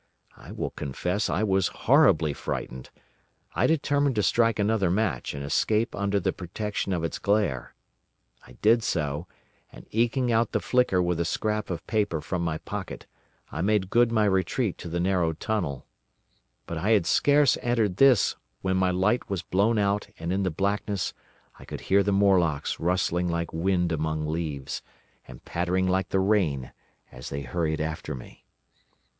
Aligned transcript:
I 0.35 0.51
will 0.51 0.71
confess 0.71 1.29
I 1.29 1.43
was 1.43 1.67
horribly 1.67 2.33
frightened. 2.33 2.89
I 3.53 3.67
determined 3.67 4.15
to 4.15 4.23
strike 4.23 4.57
another 4.57 4.89
match 4.89 5.35
and 5.35 5.43
escape 5.45 5.95
under 5.95 6.19
the 6.19 6.33
protection 6.33 6.91
of 6.91 7.03
its 7.03 7.19
glare. 7.19 7.75
I 8.47 8.53
did 8.63 8.81
so, 8.81 9.27
and 9.71 9.85
eking 9.91 10.31
out 10.31 10.53
the 10.53 10.59
flicker 10.59 11.03
with 11.03 11.19
a 11.19 11.23
scrap 11.23 11.69
of 11.69 11.85
paper 11.85 12.19
from 12.19 12.41
my 12.43 12.57
pocket, 12.57 13.05
I 13.51 13.61
made 13.61 13.91
good 13.91 14.11
my 14.11 14.25
retreat 14.25 14.79
to 14.79 14.89
the 14.89 14.99
narrow 14.99 15.33
tunnel. 15.33 15.85
But 16.65 16.79
I 16.79 16.89
had 16.93 17.05
scarce 17.05 17.55
entered 17.61 17.97
this 17.97 18.35
when 18.61 18.77
my 18.77 18.89
light 18.89 19.29
was 19.29 19.43
blown 19.43 19.77
out 19.77 20.07
and 20.17 20.33
in 20.33 20.41
the 20.41 20.49
blackness 20.49 21.13
I 21.59 21.65
could 21.65 21.81
hear 21.81 22.01
the 22.01 22.11
Morlocks 22.11 22.79
rustling 22.79 23.27
like 23.27 23.53
wind 23.53 23.91
among 23.91 24.25
leaves, 24.27 24.81
and 25.27 25.45
pattering 25.45 25.87
like 25.87 26.09
the 26.09 26.19
rain, 26.19 26.71
as 27.11 27.29
they 27.29 27.41
hurried 27.41 27.79
after 27.79 28.15
me. 28.15 28.45